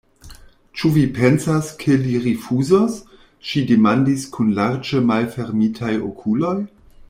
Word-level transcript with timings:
Ĉu 0.79 0.89
vi 0.93 1.01
pensas, 1.17 1.69
ke 1.83 1.97
li 2.05 2.15
rifuzos? 2.23 2.95
ŝi 3.51 3.63
demandis 3.73 4.27
kun 4.37 4.51
larĝe 4.61 5.03
malfermitaj 5.13 5.93
okuloj. 6.11 6.57